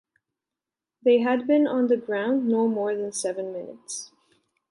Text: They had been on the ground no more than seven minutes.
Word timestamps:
They 1.03 1.19
had 1.19 1.45
been 1.45 1.67
on 1.67 1.85
the 1.85 1.95
ground 1.95 2.47
no 2.47 2.67
more 2.67 2.95
than 2.95 3.11
seven 3.11 3.53
minutes. 3.53 4.09